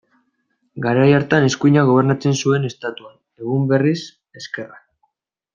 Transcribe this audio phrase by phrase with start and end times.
[0.85, 3.15] Garai hartan eskuinak gobernatzen zuen Estatuan,
[3.45, 3.99] egun berriz,
[4.43, 4.85] ezkerrak.